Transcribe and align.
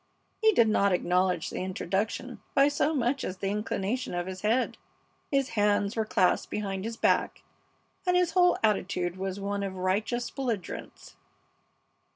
He 0.41 0.51
did 0.53 0.67
not 0.67 0.91
acknowledge 0.91 1.51
the 1.51 1.61
introduction 1.63 2.41
by 2.55 2.69
so 2.69 2.91
much 2.95 3.23
as 3.23 3.37
the 3.37 3.51
inclination 3.51 4.15
of 4.15 4.25
his 4.25 4.41
head. 4.41 4.77
His 5.29 5.49
hands 5.49 5.95
were 5.95 6.05
clasped 6.05 6.49
behind 6.49 6.85
his 6.85 6.97
back, 6.97 7.43
and 8.07 8.17
his 8.17 8.31
whole 8.31 8.57
attitude 8.63 9.15
was 9.15 9.39
one 9.39 9.61
of 9.61 9.75
righteous 9.75 10.31
belligerence. 10.31 11.17